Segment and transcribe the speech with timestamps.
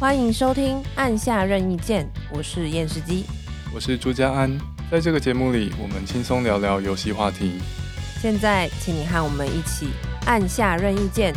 [0.00, 3.26] 欢迎收听《按下任意键》，我是验视机，
[3.74, 4.58] 我是朱家安。
[4.90, 7.60] 在这个节目里，我们轻松聊聊游戏话题。
[8.18, 9.88] 现在，请你和我们一起
[10.24, 11.34] 按下任意键。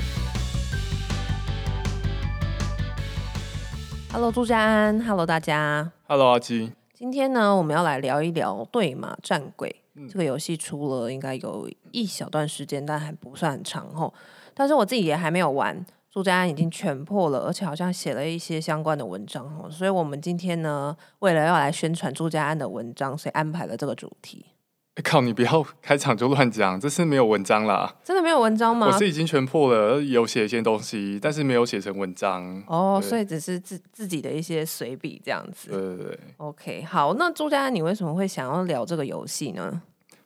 [4.14, 6.72] Hello，朱家安，Hello，大家，Hello，阿基。
[6.94, 14.14] 今天呢，我们要来聊一聊《对马战鬼》嗯、这个游戏，出了应该有一小段时间，但还不算很长吼。
[14.54, 15.86] 但是我自己也还没有玩。
[16.14, 24.46] 朱家安已经全破了，而且好像写了一些相关的文章哦，所以我们今天呢，为了要来宣传朱家安的文章，所以安排了这个主题。
[24.94, 25.22] 哎靠！
[25.22, 27.96] 你不要 开场就乱讲，这是没有文章啦。
[28.04, 28.86] 真的没有文章吗？
[28.86, 32.64] 我是已经全破了，有写一些东西，但是没有写成文章。
[32.68, 35.72] 哦，所以只是自自己的一些随笔这样子。
[35.72, 36.20] 对对对。
[36.38, 39.82] OK，好，那朱家安，你为什么会想要聊这个游戏呢？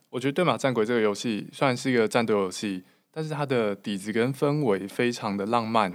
[0.09, 2.83] 我觉得《对马战鬼》这个游戏虽然是一个战斗游戏，
[3.17, 5.91] 但是它的底子跟氛围非常的浪漫。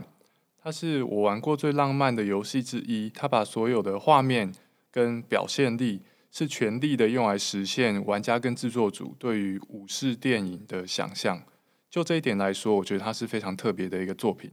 [0.60, 3.08] 它是我玩过最浪漫的游戏之一。
[3.14, 4.52] 它把所有的画面
[4.90, 11.40] 跟表现力是全力的用来实现玩家跟制作组对于武士电影的想象。
[11.88, 14.50] 就这一点来说，我觉得它是非常特别的一个作品。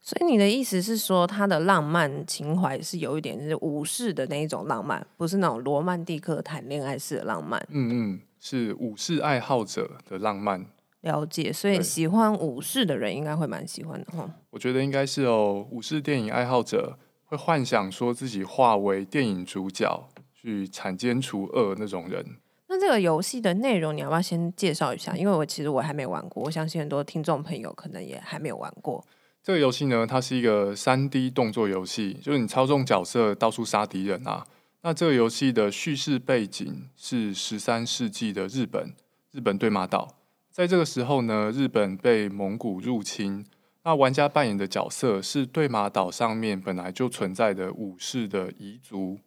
[0.00, 7.64] 所以你的意思是说，它的浪漫情怀是有一点是武士的那一种浪漫，不是那种罗曼蒂克谈恋爱式的浪漫。
[7.70, 10.66] 嗯嗯，是武士爱好者的浪漫。
[11.02, 14.30] 了解，所以喜欢武士的人应该会蛮喜欢的哈。
[14.50, 22.24] 我觉得应该是哦，武士电影爱好者会幻想说自己化为电影主角去铲奸除恶那种人。
[22.68, 25.16] 那这个游戏的内容你要不要先介绍一下？
[25.16, 29.04] 因为我其实我还没玩过，我相信很多听众朋友可能也还没有玩过。
[29.42, 34.46] 这个游戏呢，它是一个三 D 动作游戏，就是你操纵角色到处杀敌人啊。
[34.82, 38.94] 那这个游戏的叙事背景是十三世纪的日本，
[39.32, 40.19] 日本对马岛。
[40.60, 43.46] 在这个时候呢，日本被蒙古入侵。
[43.82, 49.18] 那玩家扮演的角色是对马岛上面本来就存在的武士的遗族。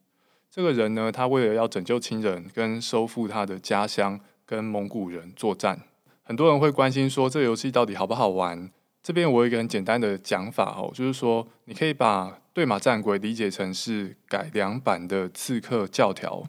[0.52, 5.81] 这个人呢，他为了要拯救亲人跟收复他的家乡，跟蒙古人作战。
[6.22, 8.69] 很多人会关心说，这个游戏到底好不好玩？
[9.02, 16.44] 这边我有一个很简单的讲法哦，就是说，你可以把《对马战鬼》理解成是改良版的《刺客教条》。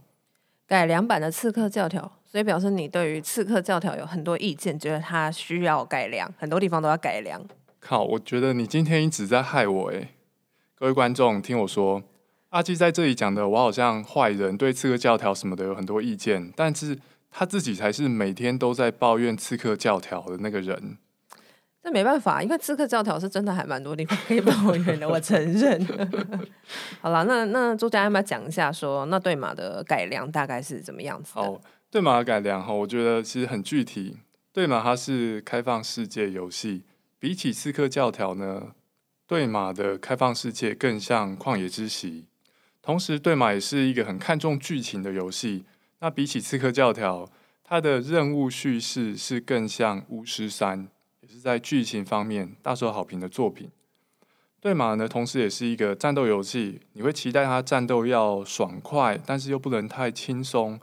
[0.66, 2.02] 改良版的《刺客教条》。
[2.34, 7.40] 所以表示你对于刺客教条有很多意见，觉得它需要改良，很多地方都要改良。
[7.78, 10.08] 靠，我觉得你今天一直在害我哎，
[10.74, 12.02] 各位观众听我说，
[12.48, 16.98] 阿基在这里讲的，我好像坏人，对刺客教条什么的有很多意见，但是
[17.30, 20.98] 他自己才是每天都在抱怨刺客教条的那个人。
[21.84, 25.86] 那没办法，因为刺客教条是真的还蛮多地方可以抱怨的，我承认。
[27.00, 31.60] 好了，那那朱家安要不要讲一下说，那对马的改良大概是怎么样子的？
[31.94, 34.16] 对马的改良哈，我觉得其实很具体。
[34.52, 36.82] 对马它是开放世界游戏，
[37.20, 38.72] 比起刺客教条呢，
[39.28, 42.26] 对马的开放世界更像旷野之息。
[42.82, 45.66] 同时，对马也是一个很看重剧情的游戏。
[46.00, 47.30] 那比起刺客教条，
[47.62, 50.88] 它的任务叙事是更像巫师三，
[51.20, 53.70] 也是在剧情方面大受好评的作品。
[54.60, 60.80] 对马呢，同时也是一个战斗游戏，你会期待它战斗要爽快，但是又不能太轻松，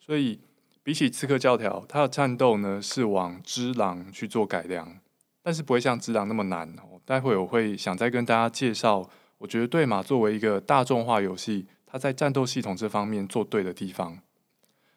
[0.00, 0.40] 所以。
[0.84, 5.00] 比起刺客教条，它的战斗呢是往之狼去做改良，
[5.42, 6.76] 但是不会像之狼那么难。
[7.06, 9.08] 待会我会想再跟大家介绍，
[9.38, 14.18] 我觉得对马作为一个大众化游戏，它在战斗系统这方面做对的地方。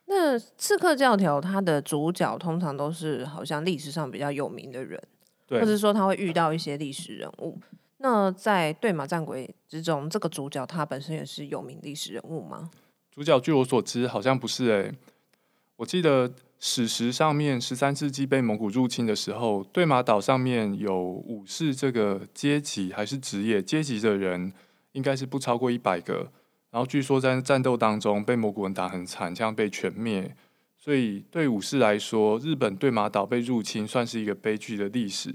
[0.08, 5.02] 那刺客教条它的主角通常都是好像历史上比较有名的人，
[5.48, 7.58] 或者说他会遇到一些历史人物。
[8.00, 12.72] 那在对马战鬼之中，这个主角他本身也是有名历史人物吗？
[13.10, 14.96] 主角据我所知好像不是诶、欸。
[15.78, 24.52] 我记得史实上面，十三世纪被蒙古入侵的时候，对马岛上面有武士这个阶级还是职业阶级的人，
[24.94, 26.32] 应该是不超过一百个。
[26.72, 30.36] 然后据说在战斗当中被蒙古人打很惨，这样被全灭。
[30.76, 35.34] 所以对武士来说，日本对马岛被入侵算是一个悲剧的历史。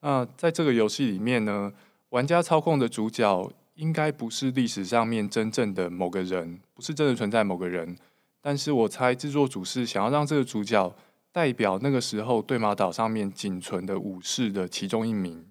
[0.00, 1.72] 那在这个游戏里面呢，
[2.08, 7.96] 玩家操控的主角应该不是历史上面真正的某个人，不是真的存在某个人。
[8.40, 10.94] 但是我猜制作组是想要让这个主角
[11.32, 15.44] 代表那个时候对马岛上面仅存的武士的其中一名。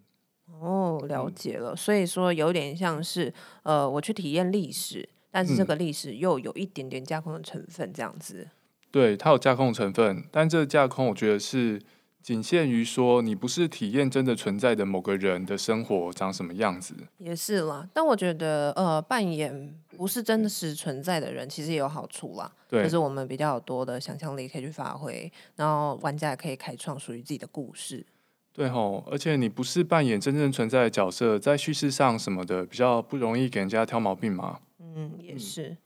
[0.59, 1.75] 哦，了解了。
[1.75, 8.47] 所以说有点像是呃，我去体验历史，但是这个历史又有一点点架空的成分，这样子。
[8.89, 11.81] 对，它有架空成分，但这个架空我觉得是。
[12.27, 17.87] 仅限于说，你不是体验真的存在的某个人的生活长什么样子，也是啦。
[17.93, 22.51] 但我觉得，呃，扮演不是真的是存在的人，其实也有好处啦。
[22.67, 28.05] 对，就是我们比较有多的想象力可以去发挥，然后玩家也可以开创属于自己的故事。
[28.51, 34.59] 对吼，而且你不是扮演真正存在的角色，在叙事上什么的比较不容易给人家挑毛病嘛。
[34.81, 35.69] 嗯，也是。
[35.69, 35.77] 嗯、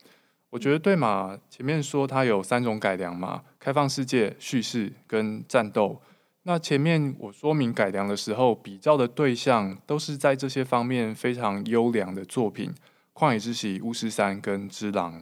[0.50, 6.02] 我觉得对嘛，前面说它有三种改良嘛，开放世界、叙事跟战斗。
[6.44, 12.74] 那前面我说明改良的时候，比较的对象都是在这些方面非常优良的作品，
[13.20, 15.22] 《旷野之息》、《巫师三》跟《只狼》。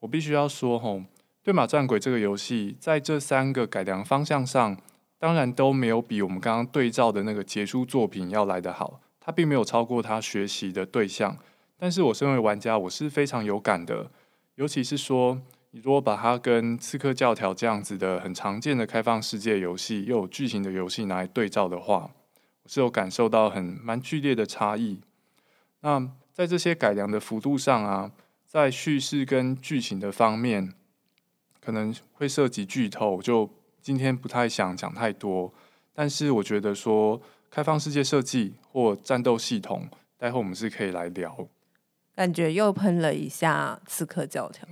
[0.00, 0.96] 我必须要说吼，
[1.42, 4.76] 《对马战鬼》这个游戏在这三个改良方向上。
[5.18, 11.38] 当然都没有比我们刚刚对照的那个杰出作品要来得好，它并没有超过它学习的对象。
[11.78, 14.10] 但是我身为玩家，我是非常有感的，
[14.56, 15.40] 尤其是说，
[15.72, 22.10] 你如果把它跟《刺客教条》这样子的很常见的开放世界游戏又有剧情的游戏拿来对照的话，
[22.62, 25.00] 我是有感受到很蛮剧烈的差异。
[25.80, 28.12] 那在这些改良的幅度上啊，
[28.46, 30.74] 在叙事跟剧情的方面，
[31.60, 33.50] 可能会涉及剧透，就。
[33.82, 35.52] 今天不太想讲太多，
[35.92, 37.20] 但是我觉得说
[37.50, 41.48] 开放世界设计或战斗系统，待会我们是可以来聊。
[42.14, 44.68] 感觉又喷了一下《刺客教条》，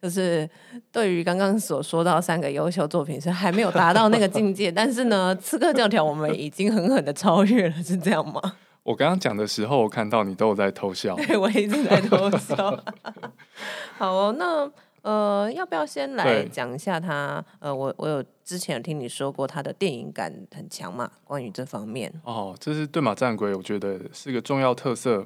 [0.00, 0.48] 就是
[0.92, 8.40] 对于刚刚所说到三个优秀作品是还没有达到那个境界， 但是呢，《刺客教条》我们已经狠狠的超越了，是这样吗？
[8.84, 12.84] 我刚刚讲的时候，我看到你都有在偷笑，对，我一直在偷笑。
[13.98, 14.70] 好哦，那。
[15.02, 17.42] 呃，要不要先来讲一下他？
[17.60, 21.08] 呃，我我有之前有听你说过他的电影感很强嘛？
[21.24, 25.24] 关于这方面哦，这是对马战鬼，我觉得是个重要特色。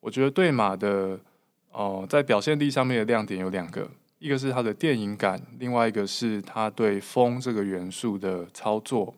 [0.00, 1.18] 我觉得对马的
[1.70, 3.88] 哦、呃，在表现力上面的亮点有两个，
[4.22, 9.12] 一个是他的电影感，另外一个是它对风这个元素的操作。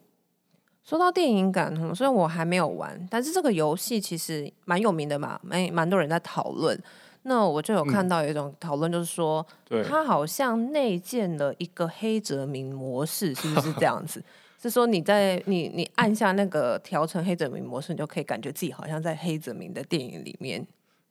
[0.82, 6.78] 说到电影感，虽然我还没有玩，但是这个游戏其实蛮有名的嘛，蛮蛮多人在讨论。
[7.24, 14.24] 那我就有看到有一种讨论，就是说，嗯、它好像内建了一个黑泽明模式，是不是这样子？
[14.62, 20.66] 是说你在你你按下那个调成黑泽明模式，你就可以感觉自己好像在黑泽明的电影里面。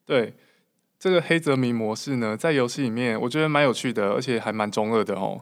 [0.05, 0.33] 对，
[1.03, 5.41] 这个黑泽明模式呢，在游戏里面我觉得蛮有趣的，而且还蛮中二的哦。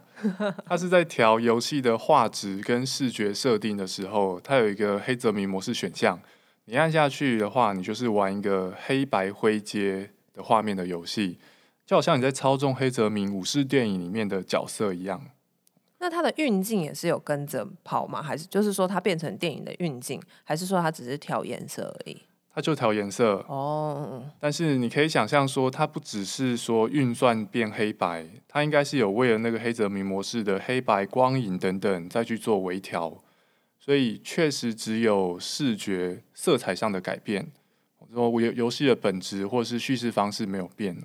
[0.66, 6.20] 它是在调游戏的画质跟视觉设定的时候，它有一个黑泽明模式选项，
[6.66, 11.38] 你按下去的话，你就是玩一个黑白灰阶的画面的游戏，
[11.86, 15.24] 就好像你在操纵黑泽明武士电影里面的角色一样。
[16.00, 18.20] 那它的运镜也是有跟着跑吗？
[18.20, 22.20] 还是就是说它变成电影的运镜，还是说它只是调颜色而已？
[22.54, 24.24] 它就调颜色哦。
[24.40, 33.18] 但是你可以想象说，它不只是说运算变黑白，它应该是有为了那个黑泽明模式的黑白光影等等再去做微调，
[33.80, 37.48] 所以确实只有视觉色彩上的改变。
[38.14, 40.98] 说游游戏的本质或是叙事方式没有变，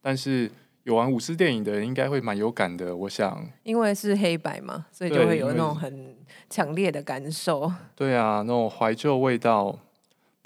[0.00, 0.50] 但是
[0.84, 2.96] 有玩武士电影的人应该会蛮有感的。
[2.96, 6.16] 我想，因为是黑白嘛，所以就会有那种很
[6.48, 7.70] 强烈的感受。
[7.94, 9.78] 对啊，那种怀旧味道。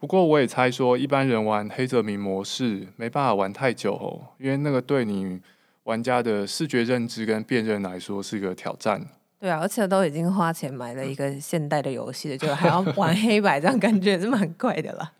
[0.01, 5.41] 不过我也猜说，一般人玩黑泽明模式没办法玩太久哦，因为那个对你
[5.83, 9.05] 玩家的视觉认知跟辨认来说是个挑战。
[9.41, 15.15] 对啊，而且都已经花钱买了一个现代的游戏了，就还要玩黑白，这样感觉也是蛮怪的啦。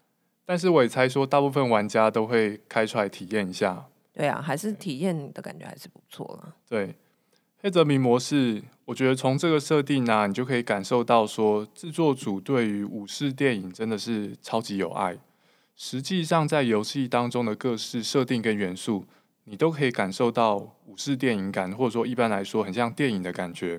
[0.47, 3.85] 但是我也猜说，大部分玩家都会开出来体验一下。
[4.13, 6.55] 对啊，还是体验的感觉还是不错了。
[6.69, 6.95] 对，
[7.61, 15.15] 黑泽明模式，我觉得从这个设定呢、你就可以感受到说，制作组对于武士电影真的是超级有爱。
[15.77, 19.05] 实际上，在游戏当中的各式设定跟元素，
[19.45, 23.79] 你都可以感受到武士电影感，或者说一般来说很像电影的感觉。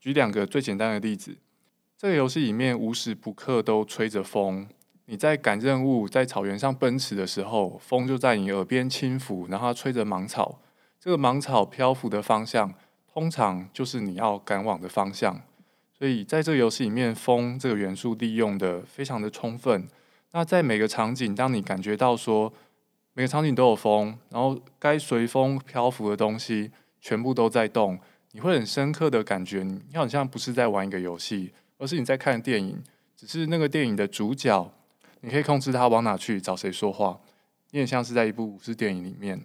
[0.00, 1.36] 举两个最简单的例子，
[1.96, 4.66] 这个游戏里面无时不刻都吹着风。
[5.04, 10.58] 你在赶任务，在草原上奔驰的时候，风就在你耳边轻拂，然后吹着芒草。
[10.98, 12.74] 这个芒草漂浮的方向，
[13.14, 15.40] 通常就是你要赶往的方向。
[15.96, 19.88] 所以在这个游戏里面，风这个元素利用的非常的充分。
[20.32, 22.52] 那在每个场景，当你感觉到说
[23.12, 27.98] 每个场景都有风，然后该随风漂浮的东西全部都在动，
[28.32, 32.82] 你会很深刻的感觉，你好像不是在玩一个游戏，而是你在看电影。
[33.16, 34.70] 只是那个电影的主角。
[35.20, 37.18] 你可以控制他往哪去，找谁说话，
[37.70, 39.40] 有点像是在一部武士电影里面。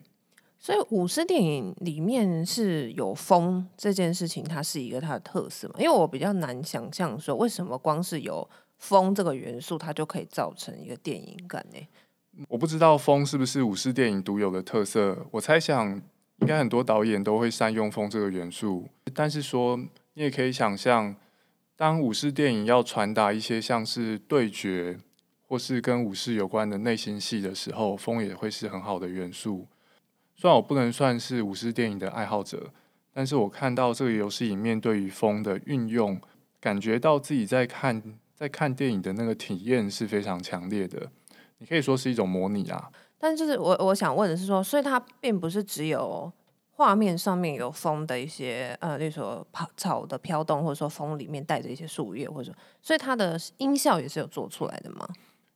[0.60, 5.76] 所以武士电影里面是有风这件事情，它是一个它的特色嘛？
[5.80, 8.48] 因为我比较难想象说，为什么光是有
[8.78, 11.88] 风这个元素，它就可以造成一个电影感呢？
[12.50, 15.26] 我不知道风是不是武士电影独有的特色。
[15.32, 15.90] 我猜想，
[16.42, 18.88] 应该很多导演都会善用风这个元素。
[19.14, 19.78] 但是说，
[20.14, 21.16] 你也可以想象，
[21.78, 25.00] 当武士电影要传达一些像是对决。
[25.48, 29.66] 或是跟武士有关的内心戏的时候，风也会是很好的元素。
[30.40, 32.72] 虽然我不能算是武士电影的爱好者，
[33.14, 36.18] 但是我看到这个游戏里面对于风的运用，
[36.62, 38.02] 感觉到自己在看
[38.34, 41.12] 在看电影的那个体验是非常强烈的。
[41.58, 42.90] 你可以说是一种模拟啊。
[43.18, 46.32] 但就是我我想问的是说，所以它并不是只有
[46.72, 55.06] 画面上面有风的一些呃，例如说草的飘动，或者说风里面带着一些树叶，或者说，所以它的音效也是有做出来的吗？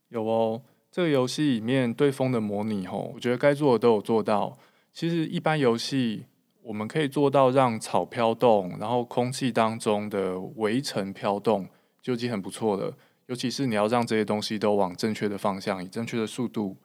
[0.10, 0.62] 有哦，
[0.92, 4.58] 这个游戏里面对风的模拟吼，我觉得该做的都有做到。
[4.94, 6.26] 其实一般游戏
[6.62, 11.68] 我们可以做到让草飘动，然后空气当中的微尘飘动，
[12.02, 12.96] 就已经很不错了。
[13.28, 16.78] 尤其是你要让这些东西都往正确的方向，以正确的速度。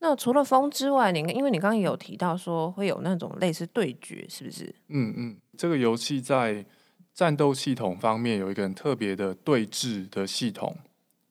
[0.00, 4.74] 那除了风之外，你因为你刚刚有提到说会有那种类似对决，是不是？
[4.88, 6.66] 嗯嗯，这个游戏在
[7.14, 10.76] 战斗系统方面有一个很特别的对峙的系统。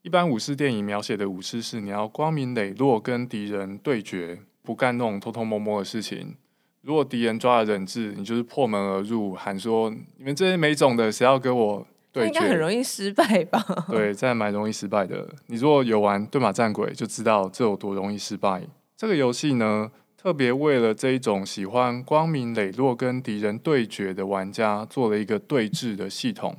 [0.02, 6.36] 一般武士电影描写的武士是你要光明磊落跟敌人对决，不干那种偷偷摸摸的事情。
[6.82, 13.62] 如果敌人抓了人质，你就是破门而入，喊说：“你们这些没种的，谁要跟我？”对，应该很容易失败吧？
[13.90, 15.28] 对，这还蛮容易失败的。
[15.48, 18.64] 你如果有玩《对马战鬼》，就知道这有多容易失败。
[18.96, 26.56] 这个游戏呢，特别为了这一种喜欢光明磊落跟敌人对决的玩家，做了一个对峙的系统。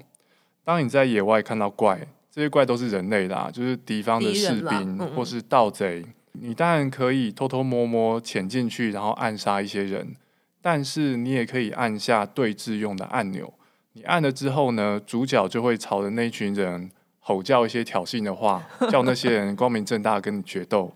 [0.63, 6.15] 当你在野外看到怪，这些怪都是人类啦，就是敌方的士兵或是盗贼，嗯嗯，
[6.47, 10.15] 你当然可以偷偷摸摸潜进去，然后暗杀一些人。
[10.63, 13.53] 但是你也可以按下对峙用的按钮。
[13.95, 16.89] 你按了之后呢，主角就会朝着那群人
[17.19, 20.93] 吼叫一些挑衅的话，叫那些人光明正大跟你决斗，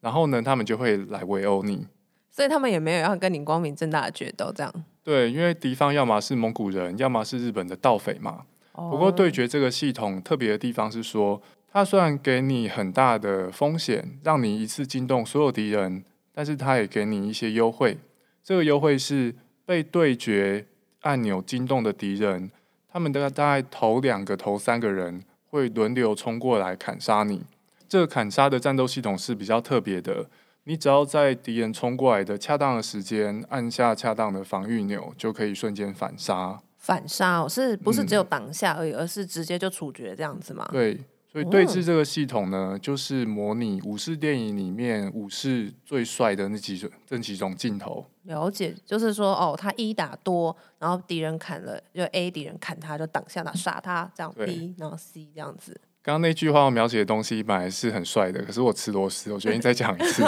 [0.00, 1.88] 然后呢，他们就会来围殴你。
[2.30, 4.72] 所以他们也没有要跟你光明正大的决斗，这样。
[5.02, 8.42] 对，因为敌方要么是蒙古人，要么是日本的盗匪嘛。
[8.72, 8.90] Oh.
[8.90, 11.40] 不过对决这个系统特别的地方是说，
[11.74, 17.98] 它虽然给你很大的风险，让你一次惊动所有敌人，但是它也给你一些优惠。
[18.44, 19.34] 这个优惠是
[19.66, 20.66] 被对决。
[21.00, 22.50] 按钮惊动的敌人，
[22.90, 27.42] 他们大概大概头两个、头三个人会轮流冲过来砍杀你。
[27.86, 30.24] 这个砍杀的战斗系统是比较特别的，
[30.62, 36.58] 你只要在敌人冲过来的恰当的时间，按下恰当的防御钮，就可以瞬间反杀。
[36.78, 40.66] 反杀哦，是不是只有挡下而已，嗯，而是直接就处决这样子吗？
[40.72, 40.98] 对。
[41.34, 48.06] 所以对峙这个系统呢，就是模拟武士电影里面武士最帅的那几种、这几种镜头。
[48.22, 55.80] 了解，就是说哦，他一打多，然后敌人砍了，就 A 敌人砍他，就挡下他杀他，这样 B 然后 C 这样子。
[56.04, 60.22] 刚刚那句话我描写的东西本来是很帅的，可是我吃螺丝，我决定再讲一次。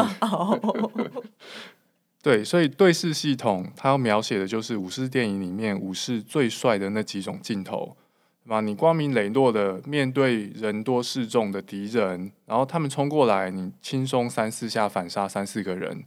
[2.20, 7.96] 对，所以对视系统它要描写的就是武士电影里面武士最帅的那几种镜头。
[8.46, 16.04] 嘛，你光明磊落的面对人多势众的敌人，然后他们冲过来，你轻松三四下反杀三四个人。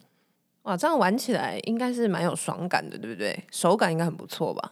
[0.63, 3.43] 哇，这样玩起来应该是蛮有爽感的，对不对？
[3.51, 4.71] 手感应该很不错吧？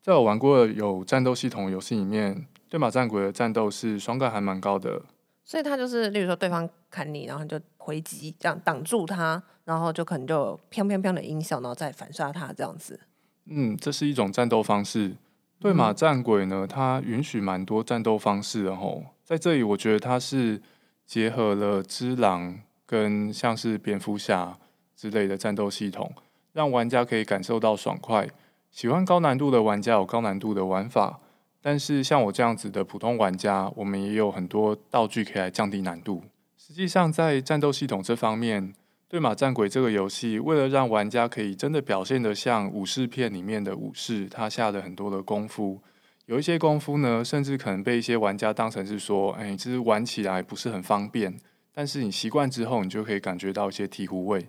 [0.00, 5.02] 在我玩过的有战斗系统游戏里面，对马战鬼的战斗是爽感还蛮高的。
[5.44, 13.00] 所以他就是，例如说对方砍你，然后你就回击，这样挡住他，然后就可能就砰砰砰的音效，然后再反杀他这样子。
[13.46, 15.16] 嗯，这是一种战斗方式。
[15.60, 20.62] 对马战鬼呢，它允许蛮多战斗方式的吼，在这里我觉得它是
[21.04, 24.56] 结合了只狼跟像是蝙蝠侠
[24.94, 26.12] 之类的战斗系统，
[26.52, 28.28] 让玩家可以感受到爽快。
[28.70, 31.18] 喜欢高难度的玩家有高难度的玩法，
[31.60, 36.22] 但是像我这样子的普通玩家，我们也有很多道具可以来降低难度。
[36.56, 38.74] 实际上，在战斗系统这方面，
[39.10, 45.80] 对马战鬼这个游戏，为了让玩家可以真的表现得像武士片里面的武士，他下了很多的功夫。
[46.26, 51.34] 有一些功夫呢，甚至可能被一些玩家当成是说，哎，其实玩起来不是很方便。
[51.72, 54.46] 但是你习惯之后，你就可以感觉到一些醍醐味。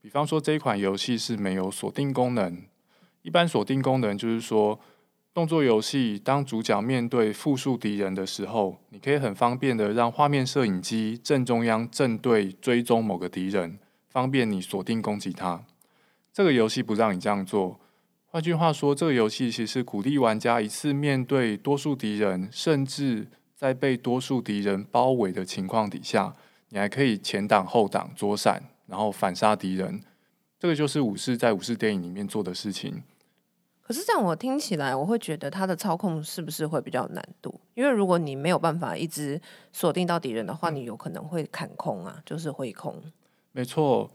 [0.00, 2.62] 比方说，这一款游戏是没有锁定功能。
[3.20, 4.80] 一般锁定功能就是说，
[5.34, 13.78] 动作游戏当主角面对复数敌人的时候，你可以很方便的让画面摄影机正中央正对追踪某个敌人。
[14.08, 15.64] 方便你锁定攻击他，
[16.32, 17.78] 这个游戏不让你这样做。
[18.30, 26.34] 换句话说，这个游戏其实是鼓励玩家一次面对多数敌人，甚至在被多数敌人包围的情况底下，
[26.68, 30.02] 你还可以前挡后挡、左闪，然后反杀敌人。
[30.58, 33.02] 这个就是武士在武士电影里面做的事情。
[33.80, 37.58] 可是这样我听起来，我会觉得它的操控是不是会比较有难度？
[37.72, 39.40] 因为如果你没有办法一直
[39.72, 43.02] 锁定到敌人的话，你有可能会砍空啊，就是会空。
[43.58, 44.08] 没错，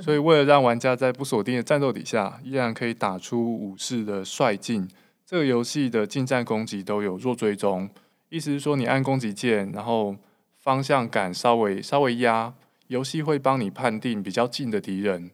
[0.00, 4.88] 所以为了让玩家在不锁定的战斗底下，依然可以打出武士的帅劲，
[5.24, 7.88] 这个游戏的近战攻击都有弱追踪，
[8.28, 10.16] 意思是说你按攻击键，然后
[10.56, 12.52] 方向感稍微稍微压，
[12.88, 15.30] 游戏会帮你判定比较近的敌人，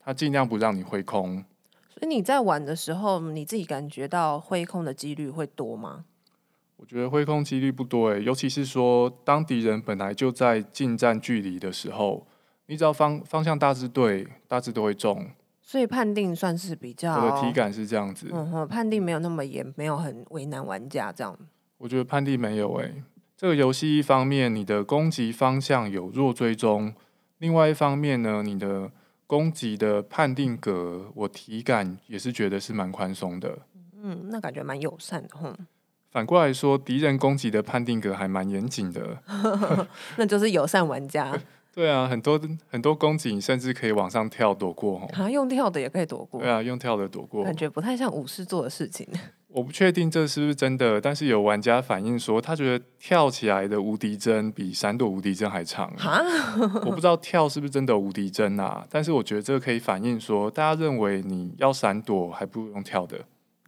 [0.00, 1.44] 它尽量不让你挥空。
[1.88, 6.06] 所以你在玩的时候，你自己感觉到挥空的几率会多吗？
[6.78, 12.26] 我觉得挥空几率不多诶，尤其是说当敌人本来就在近战距离的时候，
[12.66, 15.30] 你只要方方向大致对，大致都会中。
[15.62, 18.28] 所以判定算是比较，我的体感是这样子。
[18.30, 21.36] 嗯哼，判定没有那么严，没有很为难玩家这样。
[21.78, 23.02] 我觉得判定没有诶，
[23.36, 26.94] 这个游戏一方面你的攻击方向有弱追踪，
[27.38, 28.90] 另外一方面呢，你的
[29.26, 33.58] 攻击的判定格，我体感也是觉得是蛮宽松的。
[34.02, 35.56] 嗯，那感觉蛮友善的，哼。
[36.10, 39.18] 反过来说，敌人攻击的判定格还蛮严谨的，
[40.16, 41.36] 那就是友善玩家。
[41.74, 42.40] 对啊，很多
[42.70, 45.08] 很多攻击甚至可以往上跳躲过哦。
[45.14, 46.40] 啊，用跳的也可以躲过。
[46.40, 49.06] 对啊，用跳的躲过，感觉不太像武士做的事情。
[49.48, 55.86] 我不确定这是不是真的，但是有玩家反映说，他觉得跳起来的无敌帧比闪躲无敌帧还长。
[55.98, 56.20] 啊，
[56.84, 63.18] 我不知道跳是不是真的无敌帧啊，但是我觉得这个可以反映说，大家认为你要闪躲还不如用跳的。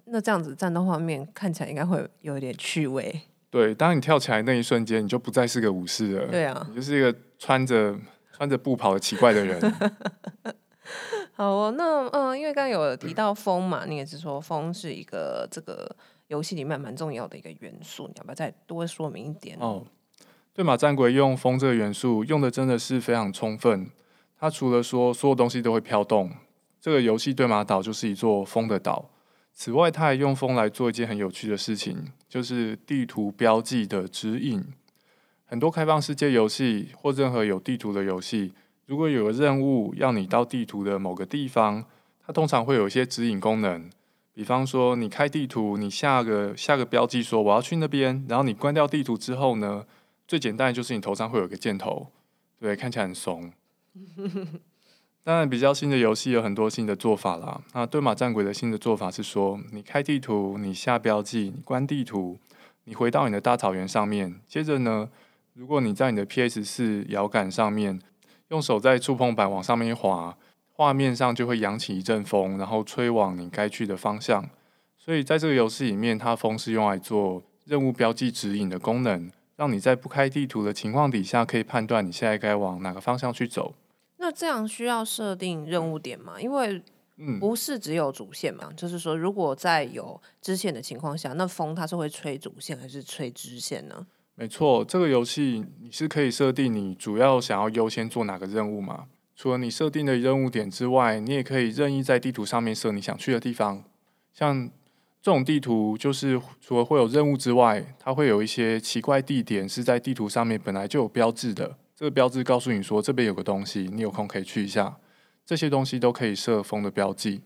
[0.06, 3.22] 那这样子战斗画面看起来应该会有点趣味。
[3.50, 6.26] 对，当你跳起来那一瞬间，你就不再是个武士了。
[6.28, 7.96] 对啊，你就是一个穿着
[8.32, 9.60] 穿着布跑的奇怪的人。
[11.32, 15.94] 好哦，那嗯，因为刚刚有提到风嘛，你也是说风是一个这个
[16.28, 19.56] 游戏里面蛮重要的一个元素，你要不要再多说明一点？
[19.60, 19.84] 哦，
[20.52, 23.90] 对马战鬼用风这个元素用的真的是非常充分。
[24.38, 26.30] 它除了说所有东西都会飘动，
[26.80, 29.10] 这个游戏对马岛就是一座风的岛。
[29.52, 34.62] 此外，他还用风来做一件很有趣的事情，就是地图标记的指引。
[35.46, 38.52] 很多开放世界游戏或任何有地图的游戏，
[38.84, 41.82] 如果有个任务要你到地图的某个地方，
[42.26, 43.88] 它通常会有一些指引功能。
[44.34, 49.86] 比方说，你开地图，你下个下个标记说我要去那边，然后你关掉地图之后呢，
[50.28, 52.08] 最简单就是你头上会有个箭头，
[52.60, 53.50] 对，看起来很怂。
[55.26, 57.60] 当然，比较新的游戏有很多新的做法啦。
[57.72, 62.38] 那对马战鬼的新的做法是说，你开地图，你下标记，你关地图，
[62.84, 64.36] 你回到你的大草原上面。
[64.46, 65.08] 接着呢，
[65.54, 68.00] 如果你在你的 PS 四摇杆上面
[68.50, 70.36] 用手在触碰板往上面一滑，
[70.70, 74.48] 画面上就会扬起一阵风，然后吹往你该去的方向。
[74.96, 83.74] 所以在这个游戏里面，它风是用来做任务标记指引的功能，让你在不开地图的情况底下，可以判断你现在该往哪个方向去走。
[84.26, 86.40] 那这样需要设定任务点吗？
[86.40, 86.82] 因为
[87.38, 94.04] 不是只有主线嘛，嗯、就是说，如果在有支线的情况下，那风它是会吹主线还是吹支线呢？
[94.34, 99.04] 没错，这个游戏你是可以设定你主要想要优先做哪个任务嘛。
[99.36, 103.84] 除了你设定的任务点之外，你也可以任意在地图上面设你想去的地方。
[104.34, 104.68] 像
[105.22, 111.76] 这种地图，就是除了会有任务之外，它会有一些奇怪地点是在地图上面本来就有标志的。
[111.96, 114.98] 这个标志告诉你说，这边有个东西，你有空可以去一下。
[115.46, 117.40] 这些东西都可以设风的标记。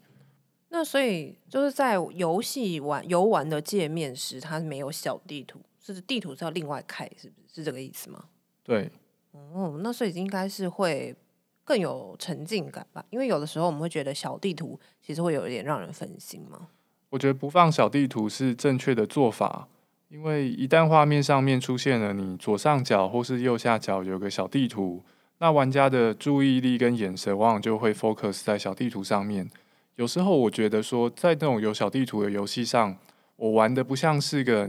[0.70, 7.56] 那所以就是在游戏玩游玩的界面时，它没有小地图，是地图是要另外开，是不是？
[7.56, 8.24] 是这个意思吗？
[8.64, 8.90] 对。
[9.30, 11.14] 哦，那所以应该是会
[11.62, 13.04] 更有沉浸感吧？
[13.10, 16.68] 因为有的时候我们会觉得小地图其实会有一点让人分心嘛。
[17.10, 19.68] 我觉得不放小地图是正确的做法。
[20.10, 25.04] 因为一旦画面上面出现了你左上角或是右下角有个小地图，
[25.38, 29.48] 那玩家的注意力跟眼神往往就会 focus 在小地图上面。
[29.94, 32.96] 有时候我觉得说，在那种有小地图的游戏上，
[33.36, 34.68] 我玩的不像是个，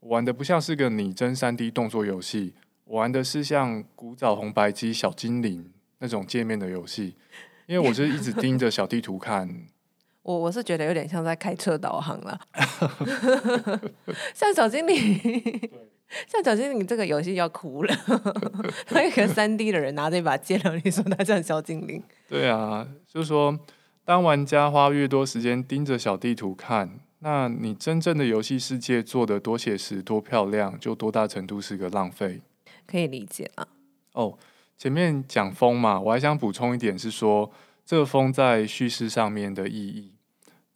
[0.00, 2.52] 我玩的不像是个拟真三 D 动作游戏，
[2.86, 7.14] 我玩的是像古早红白机小精灵那种界面的游戏，
[7.66, 9.48] 因为我是一直盯着小地图看。
[10.26, 12.36] 我我是觉得有点像在开车导航了，
[14.34, 15.70] 像小精灵，
[16.26, 17.94] 像小精灵这个游戏要哭了，
[18.88, 22.02] 他一个三 D 的人拿着一把剑，然后你说他像小精灵？
[22.28, 23.56] 对啊，就是说，
[24.04, 32.40] 当玩家花越多时间盯着小地图看，那你真正的游戏世界做的多写实、多漂亮，就多大程度是个浪费。
[32.84, 33.68] 可以理解啊。
[34.14, 34.36] 哦，
[34.76, 37.52] 前面讲风嘛，我还想补充一点是说，
[37.84, 40.14] 这个风在叙事上面的意义。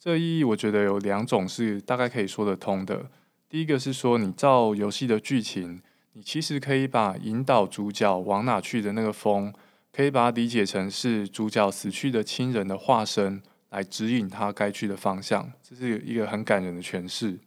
[0.03, 3.05] 这意义我觉得有两种是大概可以说得通的。
[3.47, 5.79] 第一个是说，你照游戏的剧情，
[6.13, 9.53] 你其实可以把引导主角往哪去的那个风，
[9.93, 15.51] 可以把它理解成是主角死去的亲人的化身，来指引他该去的方向。
[15.61, 17.37] 这是一个很感人的诠释。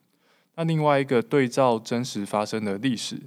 [0.54, 3.20] 那另外一个对照真实发生的历史，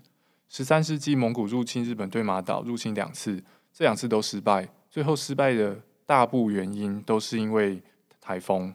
[0.47, 4.69] 十三世纪蒙古入侵日本对马岛，入侵两次，这两次都失败。
[4.89, 7.81] 最后失败的大部原因都是因为
[8.21, 8.73] 台风。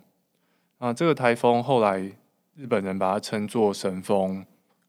[0.82, 2.00] 啊，这个台风后来
[2.56, 4.44] 日本人把它称作神风，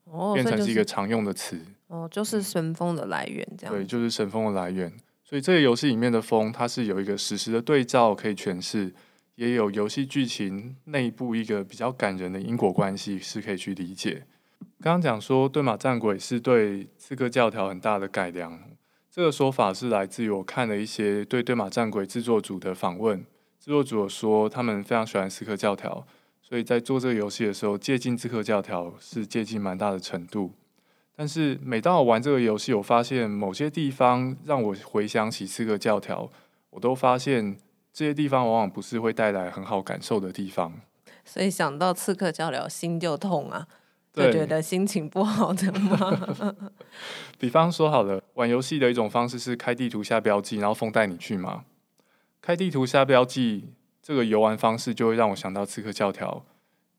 [0.06, 1.56] 哦，变成是一个常用的词。
[1.86, 3.72] 哦，就是神风的来源，这样。
[3.72, 4.92] 对，就是神风的来源。
[5.22, 8.92] 所以这个游戏里面的风，它是有一个实时的对照可以诠释，
[9.36, 14.24] 也有游戏剧情内部一个比较感人的因果关系是可以去理解。
[14.80, 18.58] 刚刚讲说对马战鬼是对刺客教条很大的改良，
[19.08, 23.24] 这个说法是来自于我看了一些对对马战鬼制作组的访问，
[23.64, 26.06] 制作组说他们非常喜欢刺客教条，
[26.42, 30.52] 所以在做这个游戏的时候，接近刺客教条是接近蛮大的程度。
[31.16, 36.30] 但是每当我玩这个游戏，我发现某些地方让我回想起刺客教条，
[36.68, 37.56] 我都发现
[37.90, 40.70] 这些地方往往不是会带来很好感受的地方。
[41.24, 43.66] 所以想到刺客教条，心就痛啊，
[44.12, 46.54] 就觉得心情不好的吗？
[47.40, 51.64] 比方说好了，玩游戏的一种方式是开地图下标记，然后风带你去嘛。
[52.44, 53.70] 开地图下标记
[54.02, 56.44] 这个游玩方式，就会让我想到刺客教条。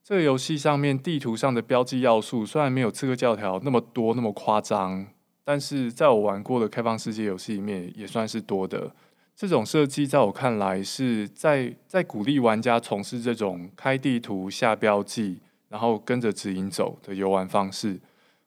[0.03, 5.05] 这个游戏上面地图上的标记要素虽然没有刺客教条那么多那么夸张，
[5.43, 8.91] 但是在我玩过的开放世界游戏里面也算是多的。
[9.35, 15.37] 这种设计在我看来是在在鼓励玩家从事这种开地图下标记，
[15.69, 17.99] 然后跟着指引走的游玩方式。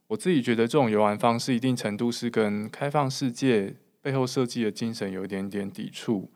[0.08, 6.28] 我自己觉得这种游玩方式一定程度是跟开放世界背后设计的精神有一点点抵触。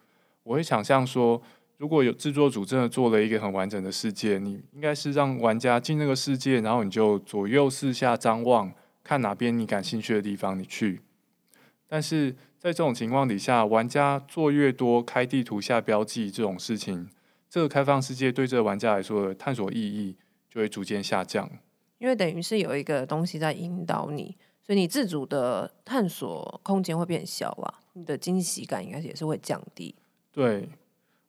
[0.45, 1.41] 我会想象说，
[1.77, 8.73] 如果有制作组真的做了一个很完整的世界，你应该是让玩家进那个世界，然后你就左右四下张望，
[9.05, 11.01] 看哪边你感兴趣的地方你去。
[11.87, 17.09] 但是在这种情况底下，玩家做越多开地图下标记这种事情，
[17.51, 20.17] 这个开放世界对这个玩家来说的探索意义
[20.49, 21.51] 就会逐渐下降。
[21.99, 29.95] 因为等于是有一个东西在引导你，所以你自主的探索空间会变小啊，你的惊喜感应该也是会降低。
[30.33, 30.69] 对。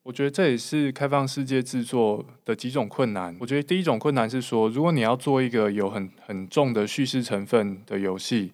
[0.04, 3.34] 我觉得这也是开放世界制作的几种困难。
[3.40, 8.52] 我觉得第一种困难是说，如果你要做一个有很很重的叙事成分的游戏，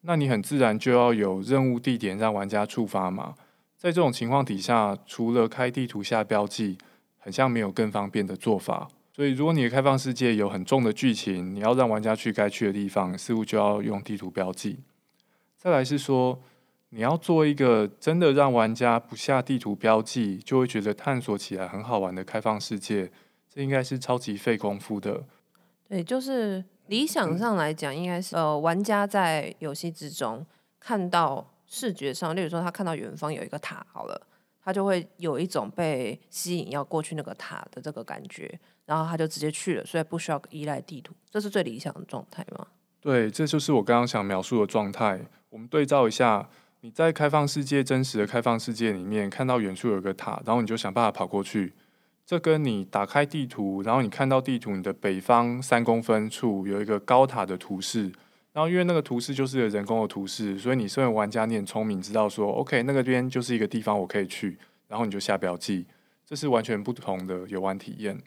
[0.00, 3.36] 那你很自然就要有任务地点让玩家触发嘛。
[3.76, 6.76] 在这种情况底下，除了开地图下标记，
[7.18, 8.88] 很像没有更方便的做法。
[9.14, 14.78] 所以，如果你的开放世界有很重的剧情，你要让玩家去该去的地方，似乎就要用地图标记。
[15.56, 16.40] 再来是说，
[16.90, 23.10] 你要做一个真的让玩家不下地图标记就会觉得探索起来很好玩的开放世界，
[23.52, 25.22] 这应该是超级费功夫的。
[25.86, 30.46] 对，就是理想上来讲，应该是呃，玩家在游戏之中
[30.80, 34.26] 看到视觉上，例如说他看到远方有一个塔，好了，
[34.64, 42.66] 他就会有一种被吸引要过去那个塔的这个感觉，然后他就直接去了，所以不需要依赖地图，这是最理想的状态吗？
[42.98, 45.20] 对，这就是我刚刚想描述的状态。
[45.50, 46.48] 我们对照一下。
[46.80, 51.72] 你在开放世界真实的开放世界里面看到远处有个塔，然后你就想办法跑过去。
[52.24, 58.12] 这跟你打开地图，然后你看到地图你的北方三公分处有一个高塔的图示，
[58.52, 65.86] 然后因为那个图示就是人工的图示，所以你身为玩家你很聪明，知道说 OK 那个边就是一个地方我可以去，然后你就下标记，
[66.24, 68.22] 这是完全不同的游玩体验。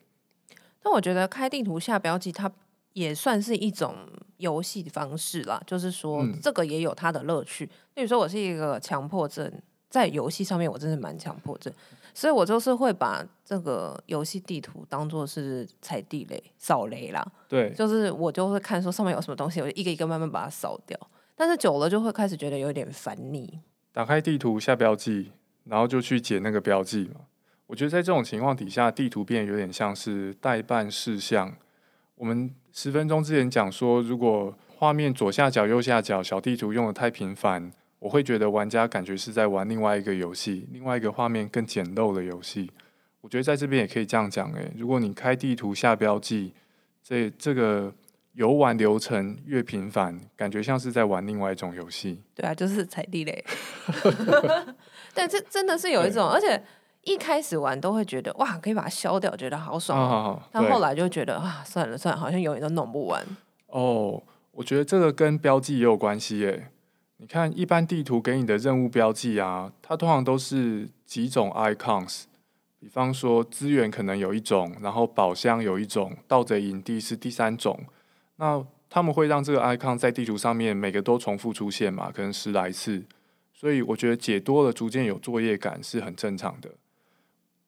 [0.83, 2.51] 但我觉得开地图下标记它。
[2.93, 3.95] 也算是一种
[4.38, 7.65] 游戏的方式啦，就是说这个也有它的乐趣。
[7.95, 9.51] 例如说，我是一个强迫症，
[9.89, 11.71] 在游戏上面我真的蛮强迫症，
[12.13, 17.25] 所以我就是会把这个游戏地图当做是踩地雷、扫雷啦。
[17.47, 20.97] 对，就是我就会看说上面有什么东西，我就一个一个慢慢把它扫掉。
[21.36, 23.60] 但是久了就会开始觉得有点烦腻。
[23.91, 25.32] 打开地图下标记，
[25.65, 27.21] 然后就去解那个标记嘛。
[27.67, 31.56] 我觉得在这种情况底下，地图变得有点像是待办事项。
[32.15, 42.71] 我们十分钟之前讲说，如果画面左下角、右下角小地图用的太频繁，我会觉得玩家感觉是在玩另外一个游戏，另外一个画面更简陋的游戏。
[43.21, 46.53] 我觉得在这边也可以这样讲，诶，如果你开地图下标记，
[47.03, 47.93] 这这个
[48.34, 52.21] 游玩流程越频繁，感觉像是在玩另外一种游戏。
[52.34, 53.45] 对啊，就是踩地雷。
[55.13, 56.63] 但这真的是有一种，而且。
[57.03, 60.39] 一开始玩都会觉得哇，可以把它消掉，觉得好爽。
[60.51, 63.25] 但后来就觉得啊，算了算了，好像永远都弄不完。
[63.67, 66.71] 哦，我觉得这个跟标记也有关系耶。
[67.17, 72.23] 你看，一般地图给你的任务标记啊，它通常都是几种 icons。
[72.79, 77.79] 比方说，资源可能有一种，然后宝箱有一种，盗贼营地是第三种。
[78.37, 82.11] 那他们会让这个 icon 在地图上面每个都重复出现嘛？
[82.11, 83.03] 可能十来次。
[83.53, 86.69] 所以我觉得解多了，逐渐有作业感是很正常的。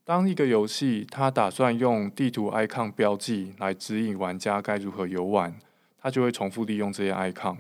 [0.06, 5.56] 当一个游戏它打算用地图 icon 标记来指引玩家该如何游玩，
[5.98, 7.56] 它就会重复利用这些 icon，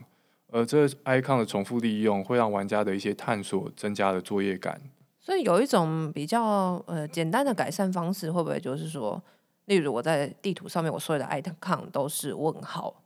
[0.51, 4.81] 而这 icon 的重复利用会让玩家的一些探索增加了作业感。
[5.21, 9.23] 所以有一种比较呃简单的改善方式，会不会就是说，
[9.65, 13.02] 例如我在地图上面我所有的 icon 都是问号？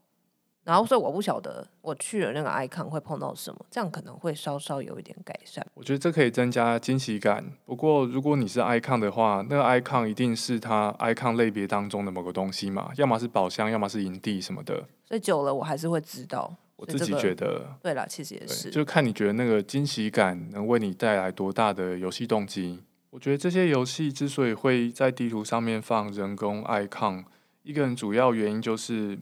[0.67, 5.65] 然后所以我不晓得我去了那个 icon 会碰到什么，这样可能会稍稍有一点改善。
[5.73, 7.41] 我觉得这可以增加惊喜感。
[7.63, 14.83] 不过如果你是 icon 的话，那个 icon 一定是它 icon 类别当中的某个东西嘛，要么是宝箱，要么是营地什么的。
[15.05, 16.53] 所以久了我还是会知道。
[16.75, 22.83] 我自己觉得，对啦，其实也是，就看你觉得那个惊喜感能为你带来多大的游戏动机。
[23.09, 27.23] 我觉得这些游戏之所以会在地图上面放人工 icon，
[27.63, 29.17] 一个很主要原因就是。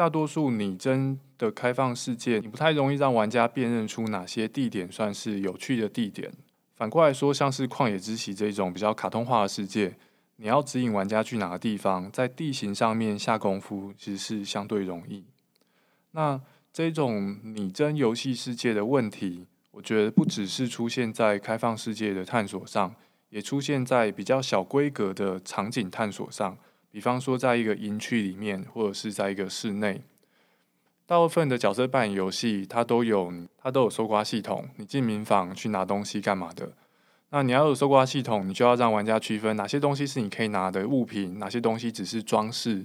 [0.00, 6.32] 大多数拟真的开放世界，你不太容易让玩家辨认出哪些地点算是有趣的地点。
[6.74, 9.94] 反过来说，像是旷野之息这种比较卡通化的世界，
[10.36, 15.22] 你要指引玩家去哪个地方，在地形上面下功夫，其实是相对容易。
[16.12, 16.40] 那
[16.72, 22.94] 这种拟真游戏世界的问题，我觉得不只是出现在开放世界的探索上，
[23.28, 26.56] 也出现在比较小规格的场景探索上。
[26.92, 30.02] 比方说，在一个营区里面，或者是在一个室内，
[31.06, 34.68] 大部分的角色扮演游戏，它都有它都有搜刮系统。
[34.76, 36.72] 你进民房去拿东西干嘛的？
[37.30, 42.84] 那你要有搜刮系统，你就要让玩家区分哪些东西是你可以拿的物品，哪些东西只是装饰。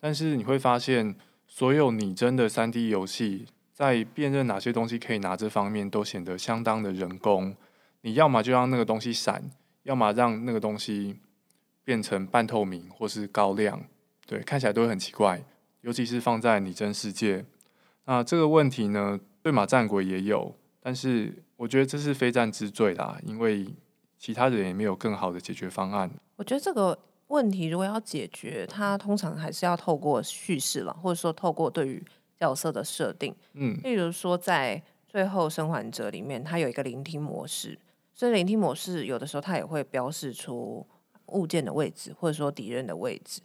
[0.00, 1.14] 但是你会发现，
[1.46, 7.54] 所有拟真的三 D 游戏在辨认哪些东西可以拿这方面，都显得相当的人工。
[8.00, 9.50] 你要么就让那个东西闪，
[9.82, 11.16] 要么让那个东西。
[11.84, 13.84] 变成半透明或是高亮，
[14.26, 15.44] 对，看起来都会很奇怪，
[15.82, 17.44] 尤其是放在拟真世界。
[18.06, 23.66] 那这个问题呢，对马战鬼也有，但是我觉得这是非战之罪啦，因为
[24.18, 26.10] 其他人也没有更好的解决方案。
[26.36, 32.02] 我觉得这个问题如果要解决，它通常还是要透过叙事了，或者说透过对于
[32.38, 33.34] 角色的设定。
[33.52, 37.78] 嗯，例如说在最后生还者里面，它有一个聆听模式，
[38.14, 40.86] 所以聆听模式有的时候它也会标示出。
[41.26, 43.40] 物件的位置，或者说敌人的位置。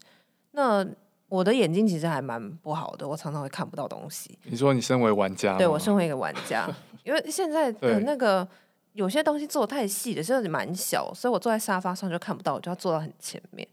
[0.51, 0.85] 那
[1.27, 4.37] 我的眼睛其实还蛮不好的，我常常会看不到东西。
[4.45, 5.57] 你说你身为玩家？
[5.57, 6.67] 对，我身为一个玩家，
[7.05, 8.47] 因为现在的那个
[8.93, 13.67] 有些东西做的太细了，甚至蛮小，所以我坐在沙发上就看不到，我就要坐到很前面。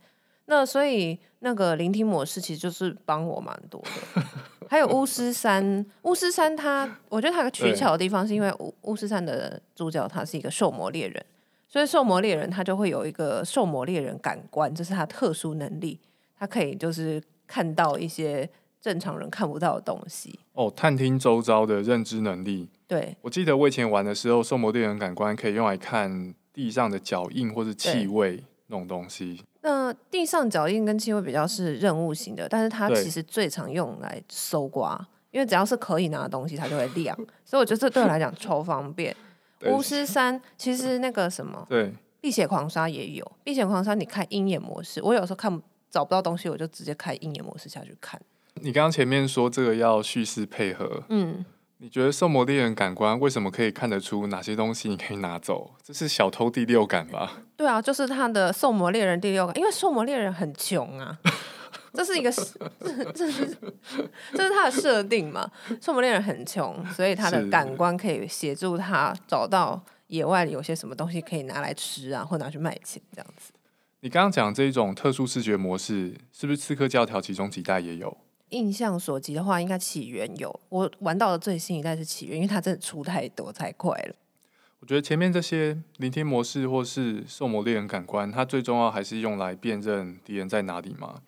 [0.48, 4.22] 那所以那个聆听模式其实就是帮我蛮多的。
[4.68, 11.24] 还有巫师三，巫师三它，我觉得它有个取巧的地方是因为巫巫师三的主角他是一个兽魔猎人。
[11.68, 15.98] 所以兽魔猎人他就会有一个兽魔猎人感官，这是他特殊能力，
[16.38, 18.48] 他可以就是看到一些
[18.80, 20.38] 正常人看不到的东西。
[20.52, 22.68] 哦，探听周遭的认知能力。
[22.86, 29.42] 对，我记得我以前玩的时候，兽魔猎人感官可以用来看地上的脚印或是气味那种东西。
[29.62, 34.96] 那地上脚印跟气味比较是任务型的，但是它其实最常用来搜刮，
[35.32, 37.16] 因为只要是可以拿的东西，它就会亮。
[37.44, 39.14] 所以我觉得这对我来讲超方便。
[39.64, 43.32] 巫师三其实那个什么，对，碧血狂杀也有。
[43.42, 48.20] 碧血狂杀你看鹰眼模式，我有时候看找不到东西，我就直接开鹰眼模式下去看。
[48.56, 51.44] 你刚刚前面说这个要叙事配合，嗯，
[51.78, 55.72] 你觉得兽魔猎人感官为什么可以看得出哪些东西你可以拿走？
[55.82, 57.42] 这是小偷第六感吧？
[57.56, 61.18] 对啊，就是他的兽魔猎人第六感，因为兽魔猎人很穷啊。
[61.96, 63.46] 这是一个，这 这是
[64.34, 65.50] 这是他的设定嘛？
[65.80, 73.52] 兽魔猎人很穷，所以他的感官可以协助他找到野外有些什么东西可以拿来吃啊，或拿去卖钱这样子。
[74.00, 78.16] 你刚刚讲这一种特殊视觉模式，是不是刺客教条其中几代也有？
[78.50, 80.60] 印象所及的话，应该起源有。
[80.68, 84.14] 我玩到的最新一代是起源，因为它真的出太多太快了。
[84.78, 91.22] 我觉得前面这些聆听模式或是兽魔猎人感官，它最重要还是用来辨认敌人在哪里嘛。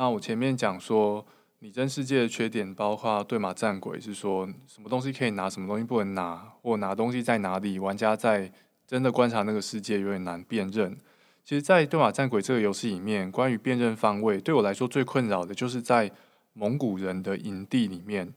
[0.00, 1.26] 那我前面讲说，
[1.58, 8.50] 拟真世界的缺点包括对马战鬼是说什么东西可以拿，什么东西不能拿，或拿东西在哪里，玩家在
[8.86, 10.96] 真的观察那个世界有点难辨认。
[11.44, 16.10] 其实，在对马战鬼这个游戏里面，关于辨认方位，对我来说最困扰的就是在
[16.54, 18.32] 蒙古人的营地里面，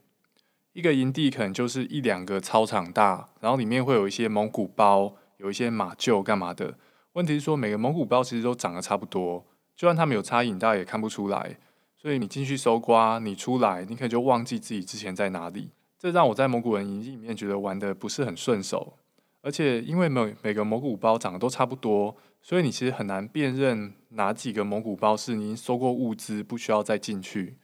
[0.73, 6.77] 一个营地可能就是一两个操场大，然后里面会有一些蒙古包，有一些马厩干嘛的。
[7.13, 9.45] 问题是说，每个蒙古包其实都长得差不多。
[9.75, 11.57] 就算他们有插影，大家也看不出来。
[11.95, 15.69] 所以你进去搜刮，你出来，你可能就忘记自己之前在哪里。
[15.97, 18.97] 这让我在蒙古人营里面觉得玩得不是很顺手。
[19.41, 27.57] 而且因为每每个蒙古包长得都差不多，所以你其实很难辨认哪几个蒙古包是你收过物资，不需要再进去。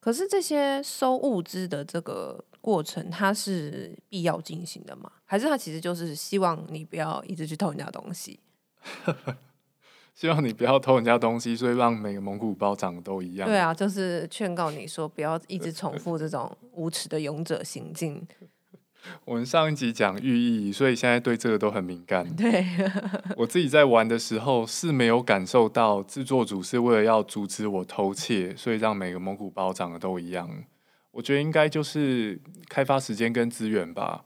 [0.00, 5.10] 可是这些收物资的这个过程，它是必要进行的吗？
[5.24, 8.40] 还是它其实就是希望你不要一直去偷人家东西？
[10.14, 13.48] 希望你不要偷人家东西，所以让每个蒙古包长得都一样。
[13.48, 18.26] 对啊，就是劝告你说，不要一直重复这种 无耻的勇者行径。
[19.24, 22.24] 我们上一集讲寓意，所以现在对这个都很敏感。
[22.36, 22.64] 对，
[23.36, 30.48] 我自己在玩的时候是没有感受到制作组是为了要阻止我偷窃，所以让每个蒙古包长得都一样。
[31.10, 34.24] 我觉得应该就是开发时间跟资源吧。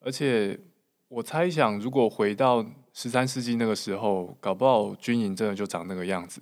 [0.00, 0.60] 而且
[1.08, 6.40] 我猜想，如果回到十三世纪那个时候，搞不好军营真的就长那个样子。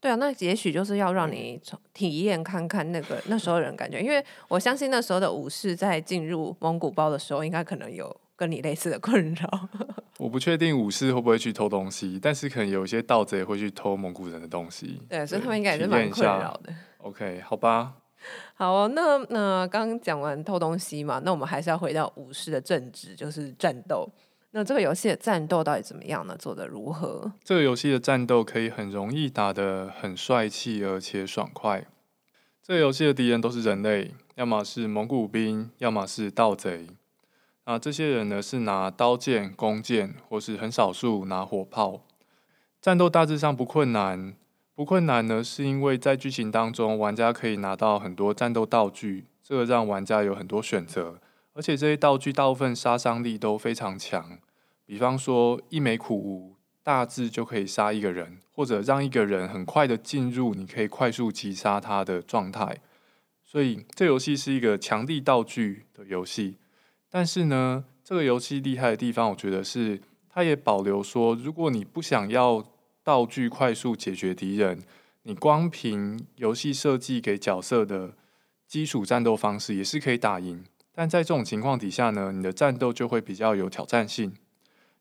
[0.00, 1.60] 对啊，那也许就是要让你
[1.94, 9.68] 体验看看那个那时候人感觉，因为我相信那时候的武士在进入蒙古包的时候，应该可能有跟你类似的困扰。
[10.18, 15.00] 我不确定武士会不会去偷东西，但是可能有一些盗贼会去偷蒙古人的东西。
[15.08, 16.72] 对，所以他们应该也是蛮困扰的。
[16.98, 17.94] OK，好吧。
[18.54, 24.08] 好哦，那那刚刚讲完偷东西嘛，那我们还是要回到武士的正职，就是战斗。
[24.52, 26.34] 那这个游戏的战斗到底怎么样呢？
[26.38, 27.32] 做得如何？
[27.44, 31.86] 这个游戏的战斗可以很容易打得很帅气，而且爽快。
[32.62, 36.86] 这个游戏的敌人都是人类，要么是蒙古兵，要么是盗贼。
[37.66, 42.00] 那这些人呢，是拿刀剑、弓箭，或是很少数拿火炮。
[42.80, 44.34] 战斗大致上不困难，
[44.74, 51.18] 不困难呢，是因为在剧情当中，玩家可以拿到很多战斗道具，这个让玩家有很多选择。
[51.54, 54.38] 而且这些道具大部分杀伤力都非常强，
[54.86, 62.78] 比方说一枚苦无大致就可以杀一个人，或者让一个人很快的进入你可以快速击杀他的状态。
[63.44, 66.56] 所以这游戏是一个强力道具的游戏。
[67.10, 72.64] 但是呢，这个游戏厉害的地方，我觉得是它也保留说，如果你不想要
[73.02, 74.82] 道具快速解决敌人，
[75.22, 78.14] 你光凭游戏设计给角色的
[78.66, 80.64] 基础战斗方式也是可以打赢。
[81.00, 84.34] 但在这种情况底下呢，你的战斗就会比较有挑战性。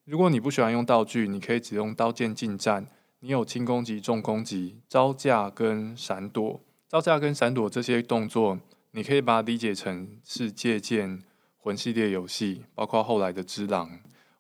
[0.06, 2.86] 如果你不喜欢用道具，你可以只用刀剑近战。
[3.22, 6.62] 你有轻攻击、重攻击、招架跟闪躲。
[6.88, 8.60] 招架跟闪躲这些动作，
[8.92, 11.24] 你可以把它理解成是借鉴
[11.58, 13.90] 魂系列游戏，包括后来的《只狼》。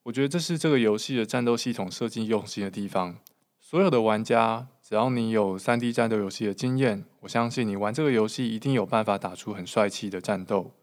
[0.03, 3.17] 我觉得这是这个游戏的战斗系统设计用心的地方。
[3.59, 10.73] 所有的玩家，只要你有三 D 战斗游戏的经验，我相信你玩这个游戏一定有办法打出很帅气的战斗。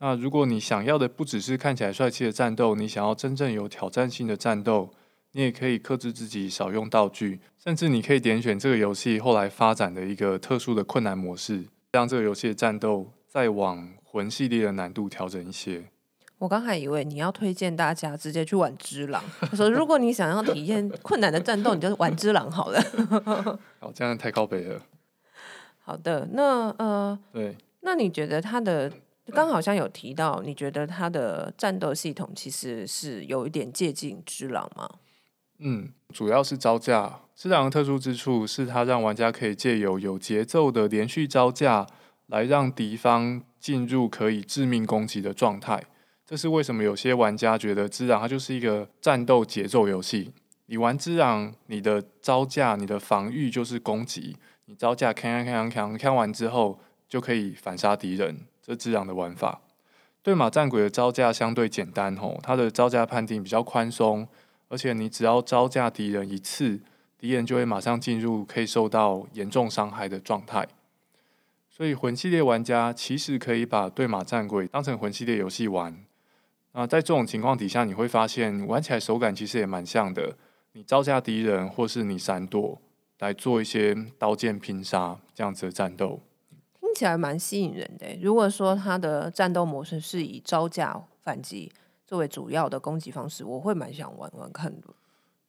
[0.00, 4.90] 那如果你想要的不只是看起来帅气的战斗，你想要真正有挑战性的战斗，
[5.32, 15.82] 你也可以克制自己少用道具，甚至你可以点选这个游戏后来发展的一个特殊的困难模式，让这个游戏的战斗再往魂系列的难度调整一些。
[16.38, 22.80] 我刚还以为你要推荐大家直接去玩《只狼》， 他说如果你想要体验困难的战斗，你就玩《只狼》好了。
[23.80, 24.80] 好，这样太靠北了。
[25.80, 28.92] 好的，那呃，对，那你觉得他的？
[29.32, 34.88] 刚好像有提到，你觉得它的战斗系统其实是有一点接近《之狼》吗？
[35.58, 37.04] 嗯，主要是招架。
[37.34, 41.86] 《之狼》的特殊之处是它让玩家可以借由有节奏的连续招架，
[42.26, 45.84] 来让敌方进入可以致命攻击的状态。
[46.24, 50.32] 这是为什么有些玩家觉得《之狼》它就是一个战斗节奏游戏。
[50.66, 54.36] 你玩《之狼》，你的招架、你的防御就是攻击。
[54.66, 58.40] 你招架，锵锵锵锵锵完之后，就可以反杀敌人。
[58.68, 59.62] 这只狼的玩法，
[60.22, 64.28] 对马战鬼的招架相对简单吼，它的招架判定比较宽松，
[64.68, 66.78] 而且你只要招架敌人一次，
[67.16, 70.68] 敌人就会马上进入可以受到严重伤害的状态。
[71.70, 76.04] 所以魂系列玩家其实可以把对马战鬼当成魂系列游戏玩。
[76.72, 80.36] 那在这种情况底下，你会发现玩起来手感其实也蛮像的。
[80.72, 82.78] 你招架敌人，或是你闪躲，
[83.20, 86.20] 来做一些刀剑拼杀这样子的战斗。
[86.98, 88.06] 起来蛮吸引人的。
[88.20, 91.70] 如果说它的战斗模式是以招架反击
[92.04, 94.88] 作为主要的攻击方式，我会蛮想玩玩看的。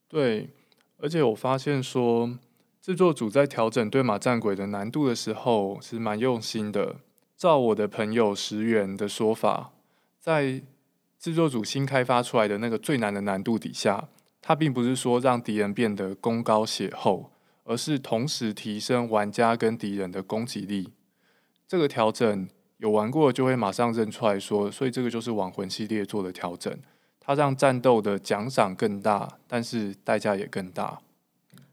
[0.07, 0.49] 对，
[0.97, 2.37] 而且我发现说，
[2.79, 6.97] 制作组在调整对马战鬼的难度的时候是蛮用心的。
[7.35, 9.71] 照我的朋友石原的说法，
[10.19, 10.61] 在
[11.17, 14.09] 制作组新开发出来的那个最难的难度底下，
[14.39, 17.31] 它并不是说让敌人变得攻高血厚，
[17.63, 20.91] 而是同时提升玩家跟敌人的攻击力。
[21.69, 26.75] 这个调整有玩过就会马上认出来说，所以这个就是亡魂系列做的调整，
[27.19, 30.99] 它让战斗的奖赏更大，但是代价也更大。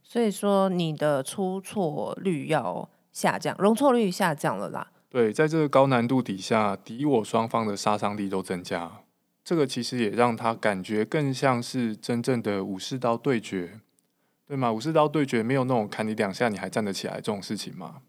[0.02, 4.92] 所以说你的出错率要下降，容错率下降了啦。
[5.08, 9.00] 对，在这个高难度底下，敌我双方的杀伤力都增加，
[9.42, 13.80] 这个其实也让他感觉更像是真正的武士刀对决，
[14.46, 14.70] 对吗？
[14.70, 18.02] 武士刀对决没有那种砍你两下你还站得起来这种事情吗？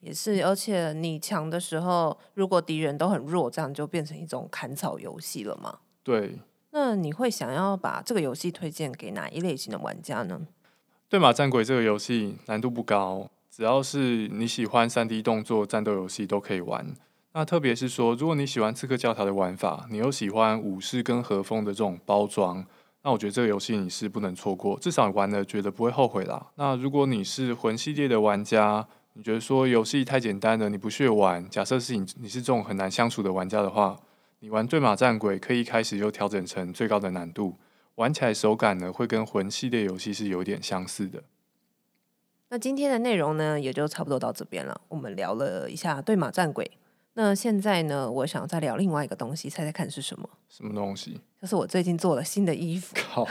[0.00, 5.78] 也是，而且你强的时候，如果敌人都很弱，这样就变成一种砍草游戏了嘛？
[6.02, 6.38] 对。
[6.70, 10.40] 那你会想要把这个游戏推荐给哪一类型的玩家呢？
[11.08, 16.94] 对马战鬼这个游戏难度不高，只要是你喜欢三 D 动作战斗游戏都可以玩。
[17.32, 22.64] 那特别是说，如果你喜欢刺客教条的玩法，你又喜欢武士跟和风的这种包装，
[23.02, 26.50] 那我觉得这个游戏你是不能错过，至少玩了觉得不会后悔啦。
[26.56, 28.86] 那如果你是魂系列的玩家，
[29.18, 31.48] 你觉得说游戏太简单了，你不屑玩。
[31.48, 33.98] 假设是你你是这种很难相处的玩家的话，
[34.40, 37.56] 你玩对马战鬼可以一开始就调整成最高的难度，
[37.94, 41.22] 玩起来手感呢会跟魂系列游戏是有点相似的。
[42.50, 44.78] 那今天的内容呢也就差不多到这边了。
[44.88, 46.70] 我们聊了一下对马战鬼，
[47.14, 50.28] 那现在呢，我想再聊另外一个东西，猜猜看是什么？
[50.50, 51.18] 什么东西？
[51.40, 52.94] 就是我最近做了新的衣服。
[52.94, 53.26] 靠，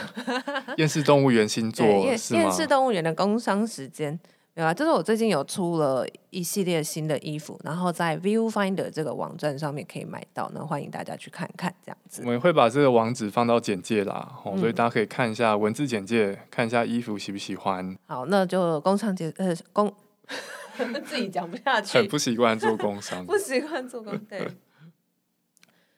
[0.77, 1.85] 厌世动物园新 作
[2.17, 2.41] 是吗？
[2.41, 4.19] 厌世动物园的工商时间。
[4.55, 12.21] 对啊，就是我最近有出了一系列新的衣服，然后在 Viewfinder 这个网站上面可以买到，那欢迎大家去看看这样子。
[12.23, 17.97] 我们会把这个网址放到简介啦，嗯、所以大家可以看一下文字简介，看一下衣服喜不喜欢。
[18.07, 19.93] 好，那就工商节呃工
[21.03, 24.47] 自己讲不下去，很不习惯做工商， 不习惯做工对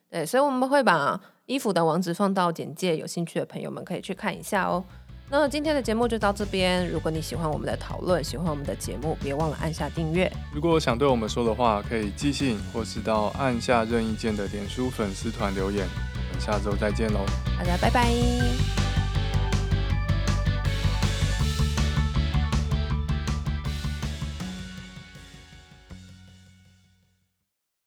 [0.10, 4.84] 对，所以我们会把衣服的网址放到简介，有兴趣的朋友们可以去看一下哦。
[5.30, 6.90] 那今天的节目就到这边。
[6.90, 10.32] 如果你喜欢我们的讨论，喜欢我们的节目，别忘了按下订阅。
[10.54, 15.86] 如果想对我们说的话，可以寄信或是到按下任意键的脸书粉丝团留言。
[15.86, 17.20] 我们下周再见喽，
[17.58, 19.07] 大家拜拜。